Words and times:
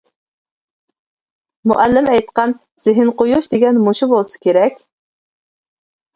مۇئەللىم 1.71 2.09
ئېيتقان 2.13 2.55
«زېھىن 2.87 3.13
قويۇش» 3.21 3.51
دېگەن 3.53 3.79
مۇشۇ 3.91 4.09
بولسا 4.15 4.43
كېرەك. 4.49 4.83